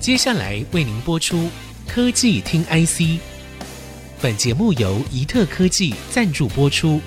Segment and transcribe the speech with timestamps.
[0.00, 1.50] 接下来为您播出
[1.86, 3.20] 科技听 IC，
[4.22, 6.98] 本节目由宜特科技赞助播出。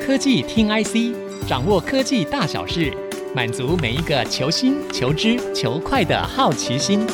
[0.00, 2.96] 科技听 IC，掌握科技大小事，
[3.34, 7.04] 满足每一个求新、求知、求快的好奇心。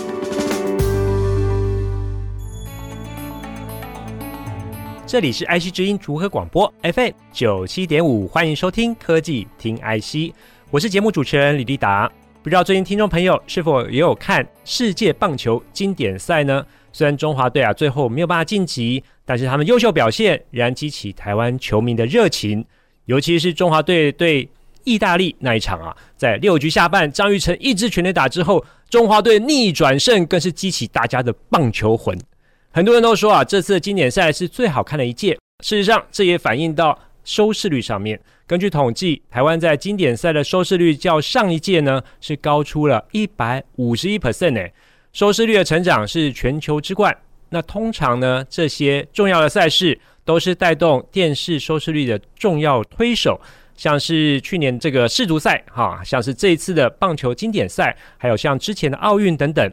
[5.06, 10.34] 这里是 IC 之音竹科广播 FM 九七点五，欢迎收听科技听 IC。
[10.70, 12.10] 我是节目主持人李立达，
[12.42, 16.62] 不知道最近听众朋友是否也有看世界棒球经典赛呢？
[16.92, 22.62] 虽然中华队啊最后没有办法晋级，但是他们优秀表现仍然激起台湾球迷的热情。
[23.06, 24.46] 尤其是中华队对
[24.84, 32.14] 意大利那一场啊，在六局下半张玉成一支全垒打之后，中华队逆转胜，更是激起大家的棒球魂。
[32.70, 35.32] 很多人都说啊，这次的经典赛是最好看的一届。
[35.64, 38.20] 事实上，这也反映到收视率上面。
[38.48, 44.72] 根据统计，台湾在经典赛的收视率较上一届呢是高出了一百五十一 percent 诶，
[45.12, 47.14] 收视率的成长是全球之冠。
[47.50, 53.38] 那通常呢，这些重要的赛事都是带动电视收视率的重要推手，
[53.76, 59.70] 像是去年这个世足赛哈，像是这一次的棒球经典赛，还有像之前的奥运等等。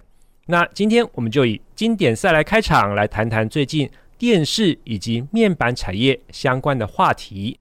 [0.47, 7.57] 那今天我们就以经典赛来开场，来谈谈最近电视以及面板产业相关的话题。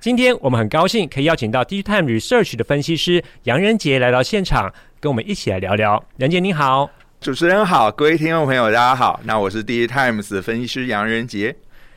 [0.00, 6.00] 今天我们很高兴可以邀请到 DigiTime Research 的分析师杨仁杰来到现场，跟我们一起来聊聊。
[6.18, 6.88] 仁杰你好，
[7.20, 9.18] 主持人好，各位听众朋友大家好。
[9.24, 11.56] 那我是 DigiTimes 的分析师杨仁杰。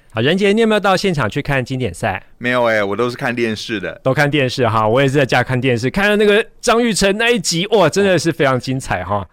[0.09, 2.23] 好，仁杰，你有没有到现场去看经典赛？
[2.39, 4.87] 没有哎、欸，我都是看电视的，都看电视哈。
[4.87, 9.23] 我也是在家看电视，看了那个张玉成那一集，哇，真的是非常精彩哈。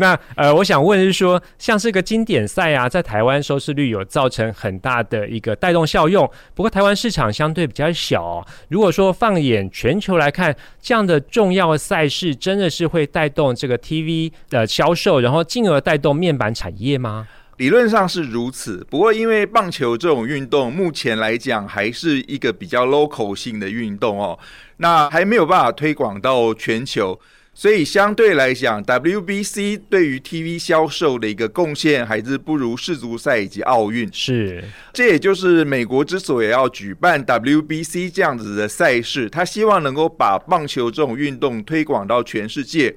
[0.00, 6.24] 那呃，我想问是说，像这个经典赛啊，在台湾收视率有造成很大的一个带动效用。
[6.54, 8.46] 不过台湾市场相对比较小。
[8.68, 17.26] 如果说放眼全球来看，这样的重要的赛事，真的是会带动这个 TV 的销售，然后进而带动面板产业吗？
[17.56, 18.86] 理论上是如此。
[18.88, 24.38] 不过因为棒球这种运动，目前来讲还是一个比较 local 性的运动哦，
[24.76, 27.18] 那还没有办法推广到全球。
[27.58, 34.08] 所以相对来讲，WBC 对于 TV 销售的一个贡献还是不如世足赛以及奥运。
[34.12, 42.94] 是，这也就是美国之所以要举办 WBC 这样子的赛事，他希望能够把棒球这种运动推广到全世界。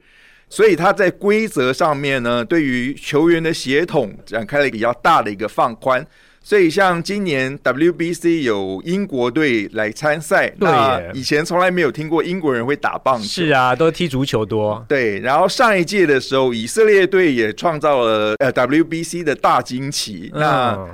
[0.47, 6.05] 所以他在规则上面呢，对于球员的协同展开了比较大的一个放宽。
[6.43, 13.23] 所以，像今年 WBC 有英国队来参赛，那以前从来没有听过英国人会打棒球。
[13.23, 14.83] 是啊，都踢足球多。
[14.89, 20.31] 对，然后上一届的时候，以色列队也创造了呃 WBC 的大惊奇。
[20.33, 20.41] 嗯。
[20.41, 20.89] 那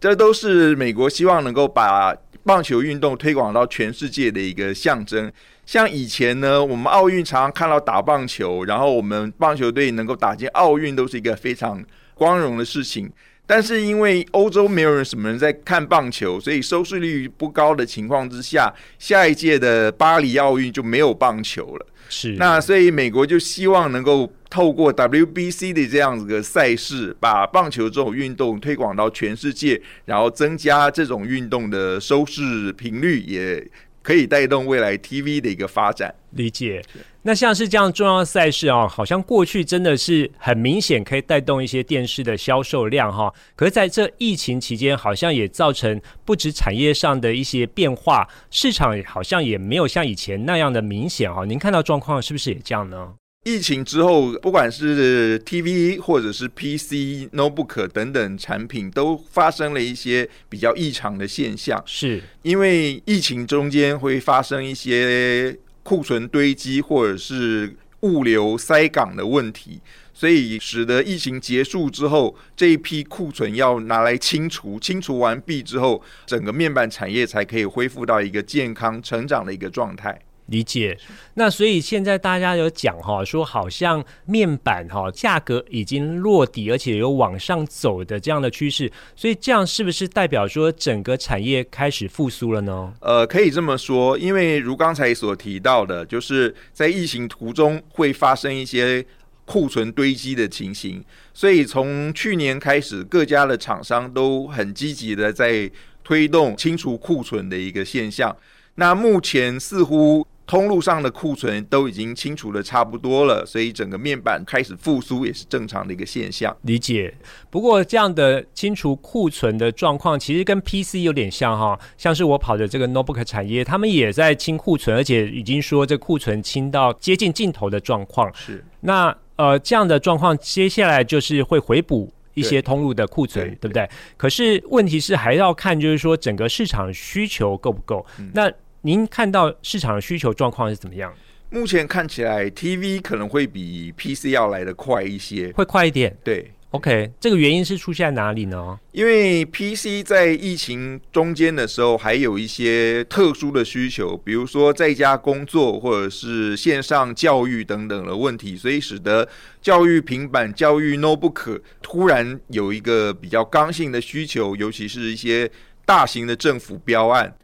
[0.00, 2.14] 这都是美国希望能够把
[2.44, 5.30] 棒球运动推广到全世界的一个象征。
[5.66, 11.84] 像以前呢，我们奥运常常看到打棒球，然后我们棒球队能够打进奥运，都是一个非常
[12.14, 13.10] 光荣的事情。
[13.46, 21.86] 但是因为欧洲没有人什么人在看棒球，所以收视率不高的情况之下，下一届的巴黎奥运就没有棒球了。
[22.08, 33.66] 是，那所以美国就希望能够透过 WBC 的这样子的赛事，把棒球这种运动推广到全世界，然后增加这种运动的收视频率，也
[34.06, 36.14] 可以带动未来 TV 的一个发展。
[36.30, 36.80] 理解。
[37.22, 43.34] 那像是这样重要的赛事啊，好像过去真的是很明显可以带动一些电视的销售量哈。
[43.56, 51.44] 可是在这疫情期间，好像也造成不止产业上的一些变化，市场好像也没有像以前那样的明显哈。
[51.44, 53.14] 您看到状况是不是也这样呢？
[53.46, 61.80] 疫情之后，不管是 TV 或者是 PC、Notebook 等等产品，都发生了一些比较异常的现象。
[61.86, 65.56] 是因为疫情中间会发生一些。
[65.86, 69.78] 库存堆积或者是物流塞港的问题，
[70.12, 80.20] 所以使得疫情结束之后，这一批库存要拿来清除，清除完毕之后，整个面板产业才可以恢复到一个健康成长的一个状态。
[80.46, 80.96] 理解，
[81.34, 92.92] 那所以现在大家有讲哈，说好像面板哈价格已经落底，而且有往上走的这样的趋势，所以这样是不是代表说整个产业开始复苏了呢？
[93.00, 99.04] 呃，可以这么说，因为如刚才所提到的，就是在疫情途中会发生一些
[99.44, 101.04] 库存堆积的情形，
[101.34, 105.70] 所以从去年开始，各家的厂商都很积极的在
[106.04, 108.36] 推动清除库存的一个现象。
[108.78, 116.56] 那目前似乎通路上的库存都已经清除的差不多了，所以整个面板开始复苏也是正常的一个现象。
[116.62, 117.12] 理解。
[117.50, 128.32] 不过这样的清除库存的状况，其实跟 PC 有点像哈，像是我跑的这个 notebook 产业，他们也在清库存，而且已经说这库存清到接近尽头的状况。
[128.34, 128.64] 是。
[128.80, 133.88] 那呃这样的状况，接下来就是会回补一些通路的库存，对，对不对？
[134.16, 138.06] 可是问题是还要看，就是说整个市场需求够不够？
[138.20, 138.52] 嗯、那
[138.86, 141.12] 您看到市场的需求状况是怎么样？
[141.50, 146.16] 目前看起来，TV 可能会比 PC 要来得快一些，会快一点。
[146.22, 148.78] 对，OK，这个原因是出现在哪里呢？
[148.92, 159.28] 因为 PC 在疫情中间的时候，还有一些特殊的需求，比如说在家工作或者是线上教育等等的问题，所以使得
[159.60, 165.50] 教育平板、教育 Notebook 突然有一个比较刚性的需求，尤其是一些
[165.84, 167.36] 大型的政府标案。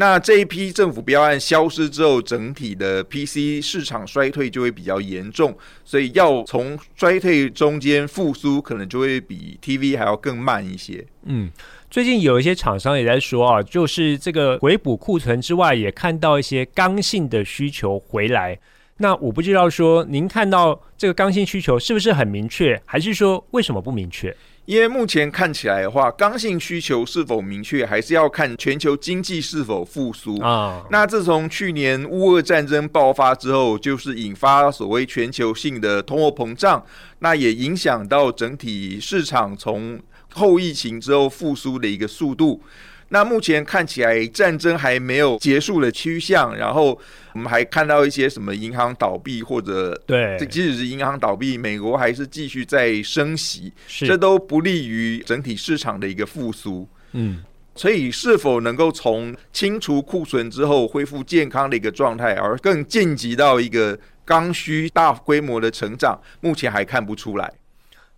[0.00, 5.54] 那这一批政府标案消失之后，整体的 PC 市场衰退就会比较严重，
[5.84, 11.04] 所以要从衰退中间复苏，可能就会比 TV 还要更慢一些。
[11.24, 11.50] 嗯，
[11.90, 18.58] 最近有一些厂商也在说啊，就是这个回补库存之外，也看到一些刚性的需求回来。
[18.96, 24.34] 那我不知道说，您看到这个刚性需求是不是很明确，还是说为什么不明确？
[24.70, 30.86] 因为目前看起来的话，刚性需求是否明确，还是要看全球经济是否复苏啊。
[30.92, 36.86] 那自从去年乌俄战争爆发之后，就是引发所谓全球性的通货膨胀，
[37.18, 39.98] 那也影响到整体市场从
[40.34, 42.62] 后疫情之后复苏的一个速度。
[43.10, 46.98] 那目前看起来战争还没有结束的趋向，然后
[47.34, 56.88] 我们还看到一些什么银行倒闭，或者对，即使是银行倒闭，美国还是继续在升息，这都不利于整体市场的一个复苏。
[57.12, 57.42] 嗯，
[57.74, 67.52] 所以是否能够从清除库存之后恢复健康的一个状态，而更晋级到一个刚需大规模的成长，目前还看不出来。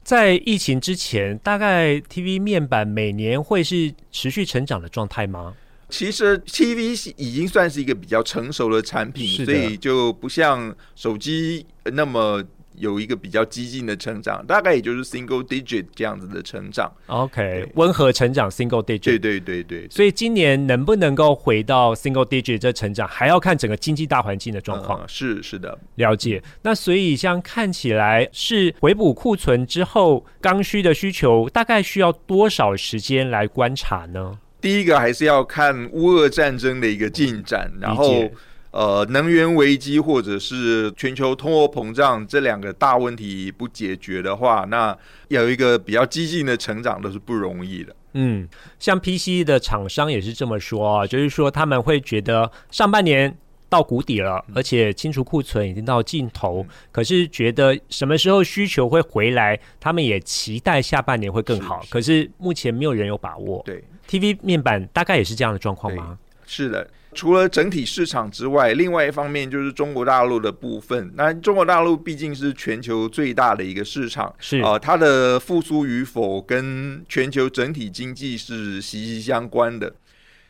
[0.02, 5.54] 在疫情之前，大概 TV 面板每年会是持续成长的状态吗？
[5.88, 12.42] 其实 TV 已经算是一个比较成熟的产品，所以就不像手机那么。
[12.76, 16.90] 有一个比较激进的成长，大概也就是 single digit 这样子的成长。
[17.06, 19.00] OK，温和成长 single digit。
[19.00, 19.88] 对对对对。
[19.90, 25.00] 所以今年能不能够回到 single digit 这成长，还要看整个经济大环境的状况。
[25.00, 26.42] 嗯，是是的，了解。
[26.62, 34.38] 那所以像看起来是回补库存之后，刚需的需求大概需要多少时间来观察呢？
[34.60, 38.30] 第一个还是要看乌俄战争的一个进展，然后。
[38.72, 44.96] 呃，能源危机或者是全球通货膨胀这两个大问题不解决的话，那
[45.28, 47.94] 有一个比较激进的成长都是不容易的。
[48.14, 48.48] 嗯，
[48.78, 53.34] 像 PC 的厂商也是这么说啊，就是说他们会觉得上半年
[53.68, 63.62] 到谷底了，而且清除库存已经到尽头，可是觉得什么时候需求会回来，他们也期待下半年会更好，是是，可是目前没有人有把握。
[63.64, 66.18] 对，TV 面板大概也是这样的状况吗？
[66.54, 66.86] 是的。
[67.14, 71.10] 除了整体市场之外，另外一方面就是中国大陆的部分。
[71.14, 79.90] 那中国大陆毕竟是全球最大的一个市场，是啊，呃，它的复苏与否跟全球整体经济是息息相关的。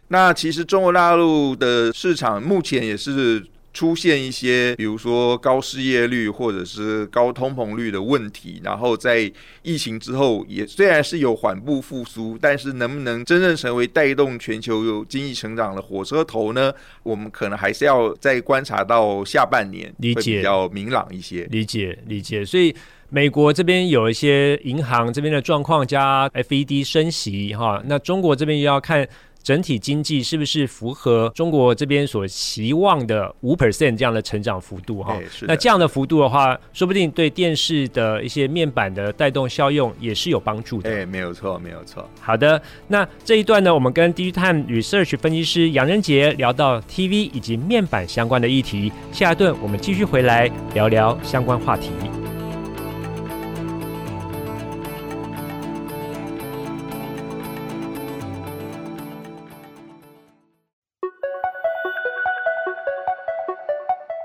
[0.08, 3.44] 那其实中国大陆的市场目前也是。
[3.72, 9.32] 出现一些，比如说高失业率或者是高通膨率的问题，然后在
[9.62, 16.72] 疫情之后，也虽然是有缓步复苏，但是能不能真正成为带动全球有经济成长的火车头呢？
[17.02, 21.44] 我们可能还是要再观察到下半年，会比较明朗一些。
[21.50, 22.44] 理解，理解。
[22.44, 22.74] 所以
[23.08, 29.08] 美国这边有一些银行这边的状况加 FED 升息哈，那中国这边又要看。
[29.42, 35.18] 整体经济是不是符合中国这边所期望的五 percent 这样的成长幅度哈？
[35.42, 40.90] 那这样的幅度的话，说不定对电视的一些面板的带动效用也是有帮助的。
[40.90, 42.08] 哎，没有错，没有错。
[42.20, 51.90] 好的，那这一段呢，我们跟 DigiTime Research 分析师杨仁杰聊到 TV 以及面板相关的议题，下一段我们继续回来聊聊相关话题。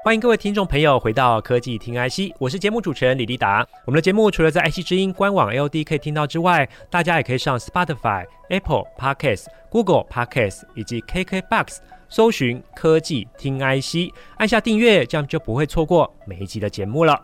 [0.08, 3.68] 欢迎各位听众朋友回到科技听 IC，我是节目主持人李立达。
[3.84, 17.22] 我们的节目除了在 IC 之音官网 L D 可以听到之外，大家也可以上 Spotify、Apple Podcasts、Google Podcasts 以及 KKBox 搜寻科技听 IC，按下订阅，这样就不会错过每一集的节目了。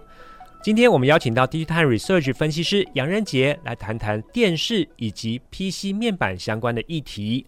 [0.62, 7.46] 今天我们邀请到 DigiTime Research 分析师杨仁杰来谈谈电视以及 PC 面板相关的议题。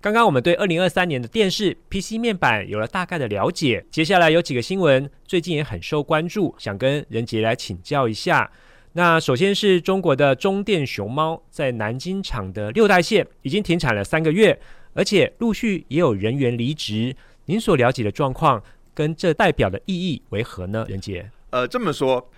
[0.00, 8.50] 刚刚我们对二零二三年的电视 PC 面板有了大概的了解，接下来有几个新闻最近也很受关注，想跟任杰来请教一下。
[8.92, 14.58] 那首先是中国的中电熊猫在南京厂的六代线已经停产了三个月，
[14.94, 17.14] 而且陆续也有人员离职。
[17.46, 18.62] 您所了解的状况
[18.94, 20.86] 跟这代表的意义为何呢？
[20.88, 22.30] 任杰，呃，这么说，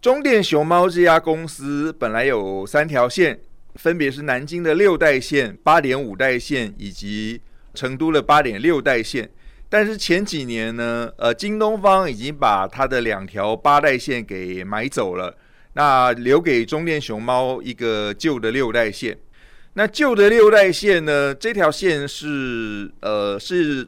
[0.00, 3.40] 中电熊猫这家公司本来有三条线，
[3.76, 7.40] 分别是南京的六代线、八点五代线以及
[7.74, 9.30] 成都的八点六代线。
[9.68, 15.36] 但是前几年呢，呃，京东方已经把它的两条八代线给买走了。
[15.78, 19.18] 那留给中电熊猫一个旧的六代线，
[19.74, 21.34] 那旧的六代线呢？
[21.34, 23.86] 这条线是呃是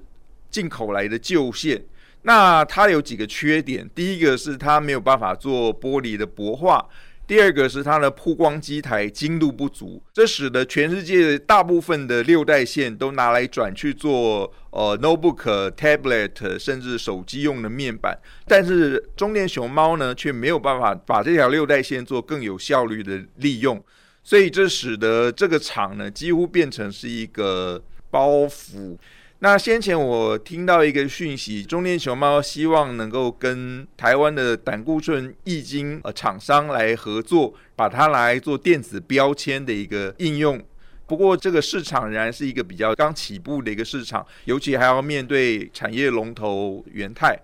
[0.50, 1.82] 进口来的旧线，
[2.22, 3.88] 那它有几个缺点。
[3.94, 6.86] 第一个是它没有办法做玻璃的薄化，
[7.28, 14.50] 第二个是它的曝光机台精度不足，这使得全世界大部分的六代线都拿来转去做。
[14.70, 18.16] 呃，notebook、tablet 甚至手机用的面板，
[18.46, 23.82] 但是中电熊猫呢，却没有办法把这条六代线做更有效率的利用，
[24.22, 28.96] 所以这使得这个厂呢，几乎变成是一个包袱。
[29.40, 40.60] 那先前我听到一个讯息，中电熊猫希望能够跟台湾的胆固醇液晶呃厂商来合作，把它来做电子标签的一个应用。
[41.06, 47.38] 不过，这个市场仍然是一个比较刚起步的一个市场，尤其还要面对产业龙头元泰。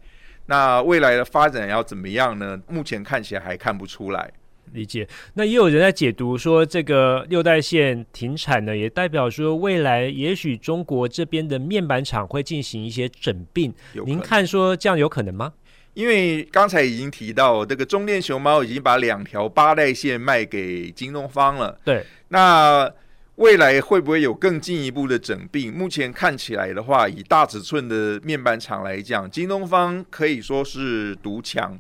[0.47, 2.61] 那未来的发展要怎么样呢？
[2.69, 4.31] 目前看起来还看不出来。
[4.75, 5.09] 理解。
[5.33, 13.73] 那也有人在解读说，这个六代线停产呢，也代表说未来也许中国这边的面板厂会进行一些整并。
[14.05, 15.53] 您看说这样有可能吗？
[15.95, 21.81] 因为刚才已经提到，这个中电熊猫已经把两条八代线卖给京东方了。
[21.85, 22.93] 对，那。
[23.37, 25.75] 未来会不会有更进一步的整并？
[25.75, 31.77] 目前看起来的话，以大尺寸的面板厂来讲，京东方可以说是独强。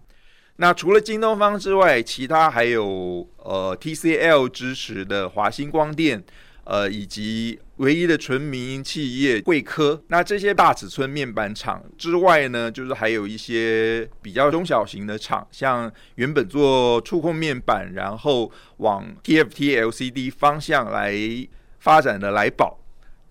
[0.56, 6.24] 那除了京东方之外，其他还有呃 TCL 支持的华星光电。
[6.66, 21.14] 呃，以及唯一的纯民营企业慧科，那这些大尺寸面板厂之外呢，就是还有一些比较中小型的厂，像原本做触控面板，然后往 TFT LCD 方向来
[21.80, 22.78] 发展的来宝，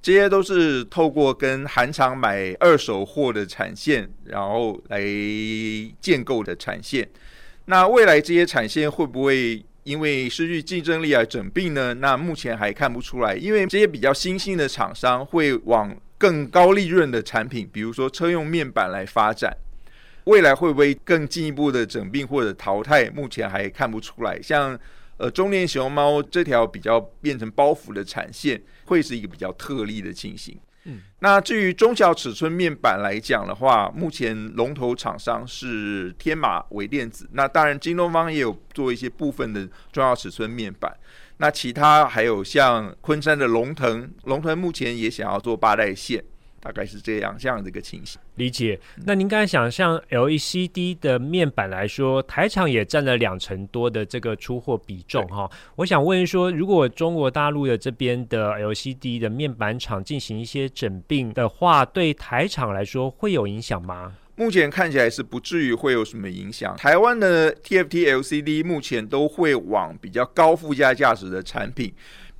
[0.03, 5.01] 这些都是透过跟韩厂买二手货的产线，然后来
[6.00, 7.10] 建构的产线。
[7.65, 9.65] 那未来这些产线会不会？
[9.86, 13.36] 因为失去竞争力而整并呢，那目前还看不出来。
[13.36, 19.53] 因为这些比较新兴的厂商会往更高利润的产品，比如说车用面板来发展。
[20.24, 23.10] 未来会不会更进一步的整并或者淘汰？
[23.10, 24.41] 目前还看不出来。
[24.41, 24.79] 像
[25.17, 30.58] 呃中年熊猫这条比较变成包袱的产线，会是一个比较特例的情形。
[30.86, 37.29] 嗯，那至于中小尺寸面板来讲的话，目前龙头厂商是天马微电子。
[37.32, 40.93] 那当然，京东方也有做一些部分的中小尺寸面板。
[41.38, 46.22] 那其他还有像昆山的龙腾，龙腾目前也想要做八代线。
[46.63, 48.22] 大概是这样，这样的一个情形。
[48.36, 48.79] 理解。
[49.05, 55.50] 那您刚才想，像 LCD 的面板来说，台厂也占了两成多的这个出货比重哈。
[55.75, 64.13] 我想问说，如果中国大陆的这边的 LCD 的面板厂进行一些整并的话，对台厂来说会有影响吗？
[64.36, 66.75] 目前看起来是不至于会有什么影响。
[66.77, 71.93] 台湾的 TFT LCD 目前都会往比较高附加价值的产品。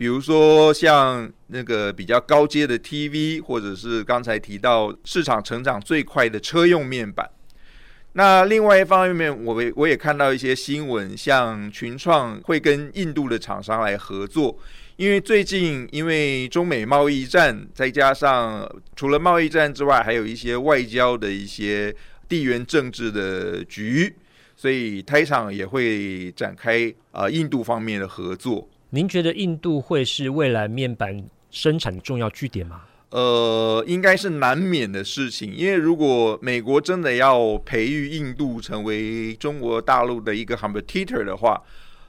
[0.04, 7.30] 比如说像那个比较高阶的 TV，或者是刚才提到市场成长最快的车用面板。
[8.12, 14.60] 那另外一方面，我我也看到一些新闻，像群创会跟印度的厂商来合作，
[14.98, 21.96] 因为最近因为中美贸易战，再加上除了贸易战之外，还有一些外交的一些
[22.28, 24.14] 地缘政治的局，
[24.58, 28.68] 所以台厂也会展开啊、印度方面的合作。
[28.96, 31.20] 您觉得印度会是未来面板
[31.50, 32.84] 生产的重要据点吗？
[33.10, 41.60] 呃，应该是难免的事情，因为如果美国真的要培育印度成为中国大陆的一个 competitor 的话，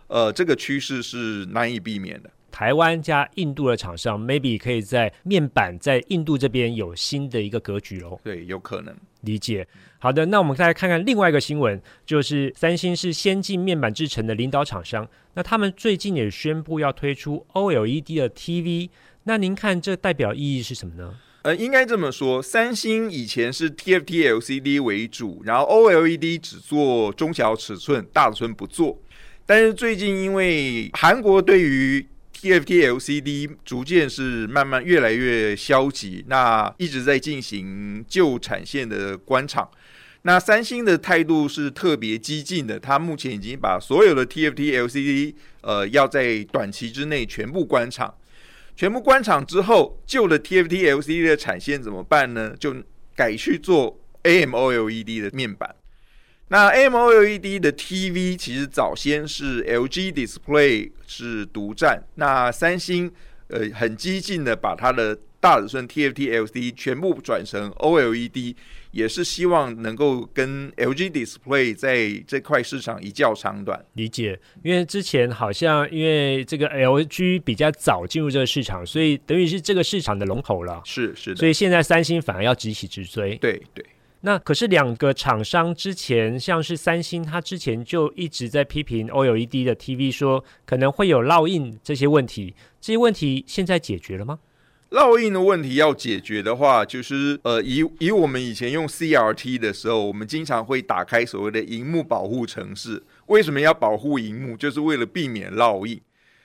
[0.08, 2.28] 呃，这个趋势是难以避免的。
[2.50, 8.20] 台湾加印度的厂商，maybe 可以在面板在印度这边有新的一个格局喽。
[8.22, 8.94] 对，有可能。
[9.22, 9.66] 理解。
[10.04, 18.90] 好的，那我们再来看看另外一个新闻，就是三星是先进面板制成的领导厂商，那他们最近也宣布要推出 OLED 的 TV，
[19.22, 21.14] 那您看这代表意义是什么呢？
[21.40, 29.00] 呃，应该这么说，三星以前是 TFT LCD 为主，然后 OLED 只做中小尺寸，大尺寸不做。
[29.46, 39.66] 但是最近因为韩国对于 TFT LCD 逐渐是慢慢越来越消极，那一直在进行旧产线的关厂。
[40.26, 48.14] 那三星的态度是特别激进的，它目前已经把所有的 TFT LCD 呃要在短期之内全部关厂。
[48.74, 52.54] 全部关厂之后，旧的 TFT LCD 的产线怎么办呢？
[52.58, 52.74] 就
[53.14, 55.76] 改去做 AMOLED 的面板。
[56.48, 63.12] 那 AMOLED 的 TV 其实早先是 LG Display 是独占，那三星
[63.48, 68.56] 呃很激进的把它的大尺寸 TFT LCD 全部转成 OLED。
[68.92, 73.84] 也是希望能够跟 LG Display 在这块市场一较长短。
[73.94, 80.80] 理解，因为之前好像因为这个 LG 比较早进入这个市场，所以等于是这个市场的龙头了。
[80.84, 83.36] 是是的，所以现在三星反而要急起直追。
[83.38, 83.84] 对对。
[84.20, 92.54] 那可是两个厂商之前，像是三星，它之前就一直在批评 OLED 的 TV，说可能会有烙印这些问题。
[92.80, 94.38] 这些问题现在解决了吗？
[94.94, 103.02] 烙印的问题要解决的话，就是呃，以以我们以前用 CRT 的时候，我们经常会打开所谓的荧幕保护程式。
[103.26, 104.56] 为什么要保护荧幕？
[104.56, 106.00] 就是为了避免烙印。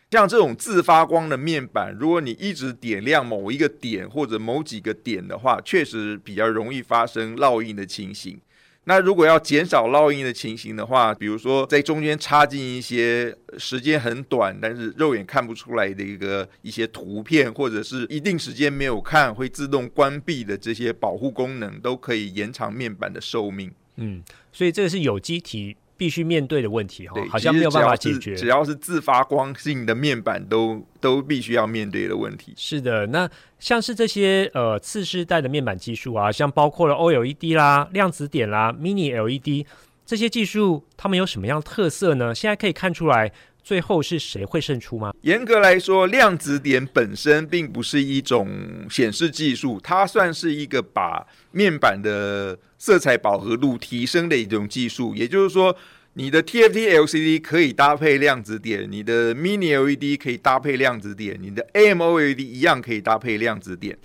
[0.10, 8.42] 像这种自发光的面板，如果你一直点亮某一个点或者某几个点的话，确实比较容易发生烙印的情形。
[8.90, 23.72] 那如果要减少烙印的情形的话，比如说在中间插进一些时间很短，但是肉眼看不出来的一个一些图片，或者是一定时间没有看会自动关闭的这些保护功能，都可以延长面板的寿命。
[23.98, 25.78] 嗯，所以这个是有机体。
[26.00, 28.34] 必须面对的问题哈，好像没有办法解决。
[28.34, 32.54] 只要是自发光性的面板都，都都必须要面对的问题。
[32.56, 33.30] 是的，那
[33.60, 39.68] 像是这些呃次世代的面板技术啊，像包括了 OLED 啦、量子点啦、Mini LED
[40.06, 42.34] 这些技术，它们有什么样的特色呢？
[42.34, 43.32] 现在可以看出来，
[43.64, 45.14] 最后是谁会胜出吗？
[45.22, 48.50] 严格来说，量子点本身并不是一种
[48.90, 55.76] 显示技术，它算是一个把面板的色彩饱和度提升的一种技术，也就是说，
[56.14, 63.98] 你的 TFT LCD 可以搭配量子点，你的 Mini LED 可以搭配量子点，你的 AMOLED 一样可以搭配量子点。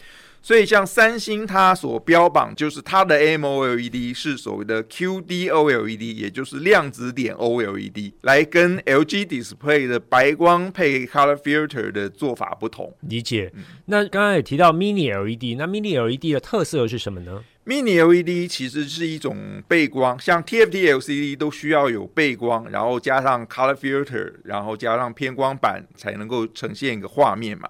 [0.44, 12.94] 所以，像三星它所标榜，就是它的 AMOLED 是所谓的 QD OLED，也就是量子点 OLED，来跟 LG Display 的白光配 Color Filter 的做法不同。
[13.08, 13.50] 理解。
[13.54, 27.66] 嗯、那刚刚也提到 Mini LED，那 Mini LED 的特色是什么呢？Mini LED 其实是一种背光，像 TFT LCD 都需要有背光，然后加上 Color Filter，然后加上偏光板，才能够呈现一个画面嘛。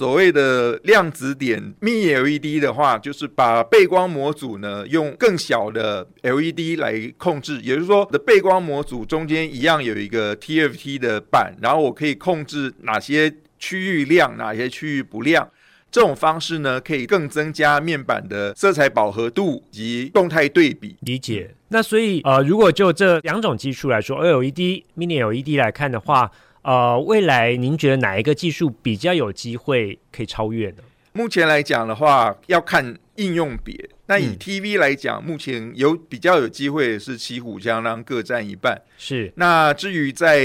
[0.00, 15.46] 所谓的量子点 Mini LED 的话，就是把背光模组呢用更小的 LED 来控制，也就是说，的背光模组中间一样有一个 TFT 的板，然后我可以控制哪些区域亮，哪些区域不亮。
[15.90, 20.96] 这种方式呢，可以更增加面板的色彩饱和度及动态对比。
[21.00, 21.54] 理解。
[21.68, 26.30] 那所以呃，如果就这两种技术来说，LED、Mini LED 来看的话。
[26.62, 30.82] 呃，未来您觉得哪一个技术比较有机会可以超越呢？
[31.12, 33.88] 目前来讲的话，要看应用别。
[34.06, 38.80] 那以 TV 来讲，嗯、目前有比较有机会是骑虎相当，各占一半。
[38.98, 39.32] 是。
[39.36, 40.40] 那至于在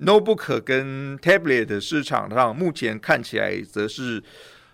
[0.00, 4.22] Notebook 跟 Tablet 的市场上，目前看起来则是。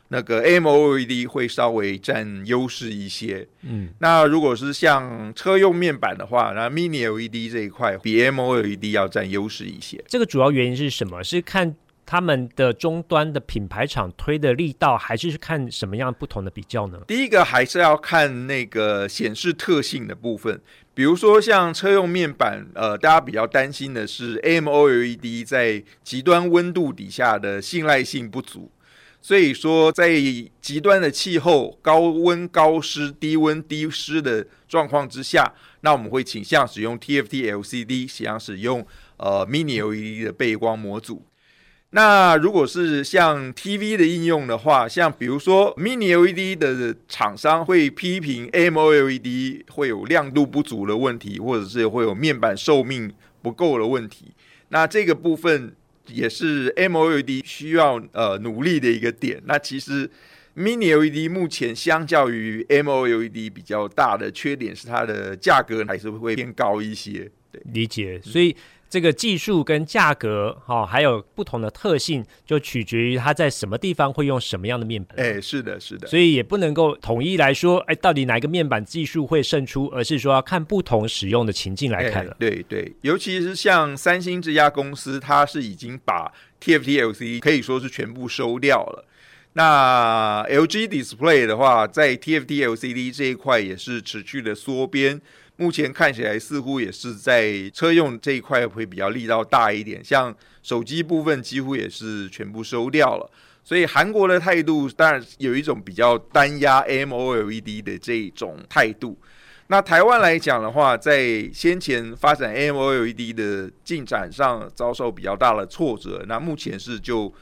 [0.08, 10.02] 那个 AMOLED 会稍微占优势一些，嗯，那如果是像车用面板的话，那 Mini LED 这一块比 AMOLED 要占优势一些。
[10.08, 11.22] 这个主要原因是什么？
[11.22, 16.98] 是看他们的终端的品牌厂推的力道，还是看什么样不同的比较呢？
[17.06, 20.58] 第一个还是要看那个显示特性的部分，
[20.94, 28.70] 比如说像车用面板，呃，大家比较担心的是 AMOLED 在极端温度底下的信赖性不足。
[29.28, 30.10] 所以说，在
[30.62, 38.86] 极端的气候、高温高湿、低温低湿的状况之下，那我们会倾向使用 TFT LCD，倾向使用
[39.18, 41.26] 呃 Mini LED 的背光模组。
[41.90, 53.12] 那如果是像 TV 的应用的话，像比如说 Mini LED 的厂商会批评 AMOLED 会有亮度不足的问题，或者是会有面板寿命
[53.42, 54.32] 不够的问题。
[54.70, 55.74] 那这个部分。
[56.08, 59.40] 也是 M O E D 需要呃努力的一个点。
[59.46, 60.10] 那其实
[60.56, 67.30] Mini LED 目前相较于 M O L E D 比较大的缺点是它的价格还是会偏高一些。
[67.52, 68.20] 对，理解。
[68.22, 68.56] 所以。
[68.90, 75.18] 这个技术跟价格，哈、哦，还有不同的特性，就取决于它在什么地方会用什么样的面板。
[75.18, 76.08] 哎，是的，是的。
[76.08, 82.34] 所以也不能够统一来说，哎，到底哪一个面板技术会胜出，而是说要看不同使用的情境来看了。
[82.38, 89.04] 对对，尤其是像三星这家公司，它是已经把 TFT LCD 可以说是全部收掉了。
[89.54, 95.20] 那 LG Display 的话，在 TFT LCD 这一块也是持续的缩编，
[95.58, 103.30] 目前看起来似乎也是在车用这一块会比较力道大一点，像手机部分几乎也是全部收掉了。
[103.62, 109.18] 所以韩国的态度当然有一种比较单压 AMOLED 的这种态度。
[109.66, 117.34] 那台湾来讲的话，在先前发展 AMOLED 的进展上遭受比较大的挫折，那目前是就。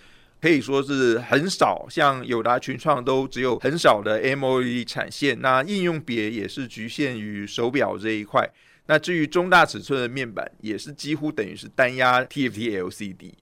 [0.46, 5.40] 可以说是很少，像友达、群创都只有很少的 M O E 产线。
[5.40, 8.48] 那应用别也是局限于手表这一块。
[8.86, 13.32] 那至于中大尺寸的面板，也是几乎等于是单压 TFT LCD。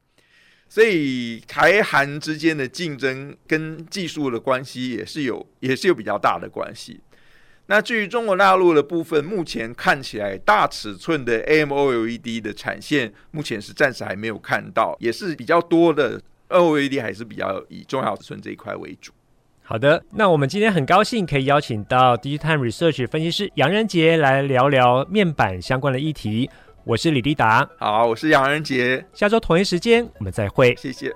[0.66, 7.02] 所以台韩之间的竞争跟技术的关系也是有，也是有比较大的关系。
[7.66, 16.18] 那至于中国大陆的部分，目前看起来大尺寸的 AMOLED 的产线，目前是暂时还没有看到，也是比较多的。
[16.48, 19.12] OLED 还是比较以重要尺寸这一块为主。
[19.62, 26.50] 好的，那我们今天很高兴可以邀请到 DigiTime Research 分析师杨仁杰来聊聊面板相关的议题。
[26.84, 29.02] 我是李立达，好，我是杨仁杰。
[29.14, 31.10] 下周同一时间我们再会，谢谢。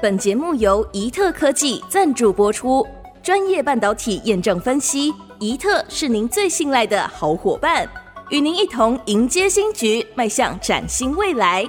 [0.00, 2.86] 本节目由宜特科技赞助播出，
[3.24, 7.88] 专业半导体验证分析，宜特是您最信赖的好伙伴，
[8.30, 11.68] 与您一同迎接新局，迈向崭新未来。